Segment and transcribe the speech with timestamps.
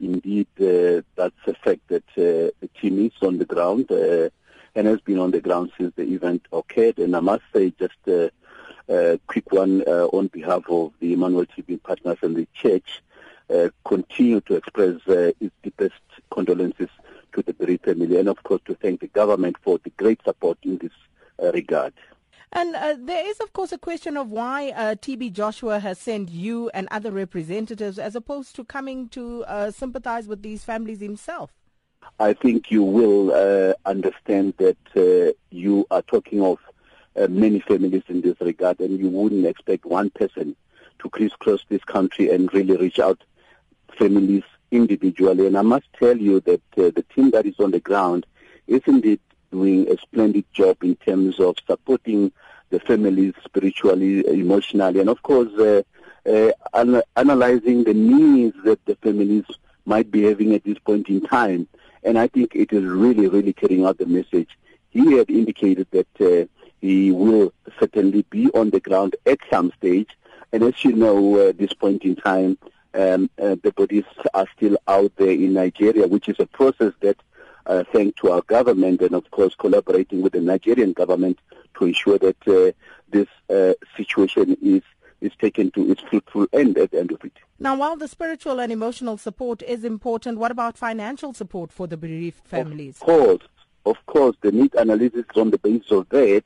[0.00, 4.28] indeed uh, that's the fact that uh, the team is on the ground uh,
[4.74, 6.98] and has been on the ground since the event occurred.
[6.98, 8.30] And I must say, just a,
[8.88, 13.02] a quick one uh, on behalf of the Emmanuel TV partners and the church,
[13.52, 15.94] uh, continue to express uh, its deepest
[16.30, 16.88] condolences
[17.32, 20.58] to the bereaved family and, of course, to thank the government for the great support
[20.62, 20.92] in this
[21.52, 21.92] regard.
[22.52, 26.30] And uh, there is, of course, a question of why uh, TB Joshua has sent
[26.30, 31.52] you and other representatives as opposed to coming to uh, sympathize with these families himself.
[32.18, 36.58] I think you will uh, understand that uh, you are talking of
[37.16, 40.56] uh, many families in this regard, and you wouldn't expect one person
[40.98, 43.22] to crisscross this country and really reach out
[43.96, 45.46] families individually.
[45.46, 48.26] And I must tell you that the team that is on the ground
[48.66, 52.32] is indeed doing a splendid job in terms of supporting
[52.70, 55.82] the families spiritually, emotionally, and of course, uh,
[56.26, 59.44] uh, an- analyzing the needs that the families
[59.84, 61.66] might be having at this point in time.
[62.02, 64.48] And I think it is really, really carrying out the message.
[64.90, 66.46] He had indicated that uh,
[66.80, 70.10] he will certainly be on the ground at some stage.
[70.52, 72.58] And as you know, at this point in time,
[72.94, 77.16] um, uh, the bodies are still out there in Nigeria, which is a process that
[77.66, 81.38] uh, thanks to our government and, of course, collaborating with the Nigerian government
[81.80, 82.72] to ensure that uh,
[83.10, 84.82] this uh, situation is
[85.20, 87.32] is taken to its fruitful end at the end of it.
[87.58, 91.98] Now, while the spiritual and emotional support is important, what about financial support for the
[91.98, 92.96] bereaved families?
[92.96, 93.42] Of course,
[93.84, 96.44] of course, the need analysis on the basis of that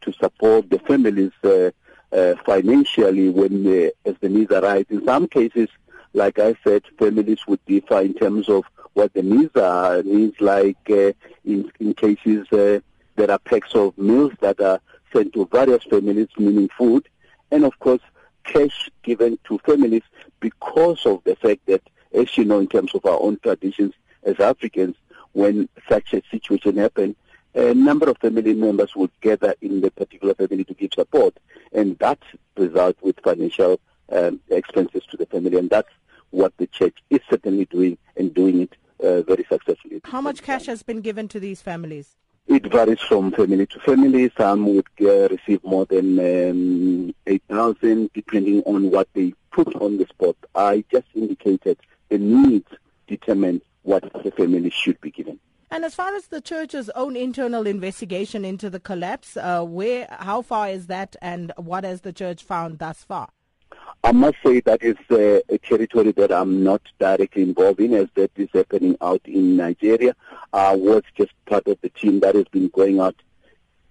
[0.00, 1.70] to support the families uh,
[2.12, 4.86] uh, financially when uh, as the needs arise.
[4.90, 5.68] In some cases,
[6.12, 8.64] like I said, families would differ in terms of
[8.94, 10.02] what the needs are.
[10.02, 11.12] Needs like uh,
[11.44, 12.80] in, in cases uh,
[13.16, 14.80] there are packs of meals that are
[15.12, 17.08] sent to various families, meaning food,
[17.50, 18.02] and of course
[18.44, 20.02] cash given to families
[20.40, 21.82] because of the fact that,
[22.14, 24.96] as you know, in terms of our own traditions as Africans,
[25.32, 27.16] when such a situation happens,
[27.54, 31.36] a number of family members would gather in the particular family to give support,
[31.72, 32.18] and that
[32.56, 33.80] results with financial
[34.10, 35.88] um, expenses to the family, and that's
[36.30, 40.00] what the church is certainly doing and doing it uh, very successfully.
[40.04, 42.16] How much cash has been given to these families?
[42.56, 44.32] It varies from family to family.
[44.34, 50.06] Some would uh, receive more than um, 8,000 depending on what they put on the
[50.06, 50.36] spot.
[50.54, 51.78] I just indicated
[52.08, 52.68] the needs
[53.08, 55.38] determine what the family should be given.
[55.70, 60.40] And as far as the church's own internal investigation into the collapse, uh, where, how
[60.40, 63.28] far is that, and what has the church found thus far?
[64.06, 68.06] I must say that is uh, a territory that I'm not directly involved in as
[68.14, 70.14] that is happening out in Nigeria.
[70.52, 73.16] I was just part of the team that has been going out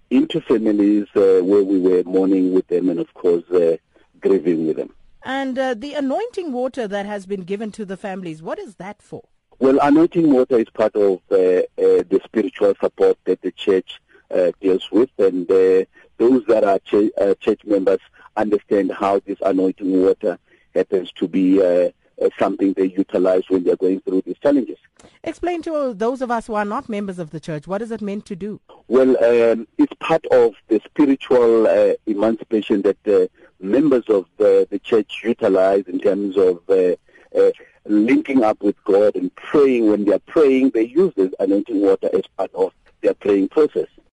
[0.08, 3.76] into families uh, where we were mourning with them and, of course, uh,
[4.22, 4.94] grieving with them.
[5.22, 9.02] And uh, the anointing water that has been given to the families, what is that
[9.02, 9.28] for?
[9.58, 14.00] Well, anointing water is part of uh, uh, the spiritual support that the church
[14.62, 15.46] deals with, and
[16.18, 18.00] those that are ch- church members
[18.36, 20.38] understand how this anointing water
[20.74, 21.90] happens to be uh,
[22.22, 24.78] uh, something they utilize when they're going through these challenges.
[25.22, 28.00] Explain to those of us who are not members of the church, what is it
[28.00, 28.60] meant to do?
[28.88, 33.28] Well, um, it's part of the spiritual uh, emancipation that the
[33.60, 36.94] members of the, the, church utilize in terms of uh,
[37.38, 37.50] uh,
[37.86, 39.88] linking up with God and praying.
[39.90, 42.72] When they're praying, they use this anointing water as part of
[43.02, 43.88] their praying process.